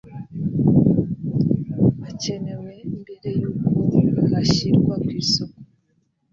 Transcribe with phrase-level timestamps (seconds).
[2.09, 3.41] akenewe mbere y
[4.01, 5.59] uko hashyirwa ku isoko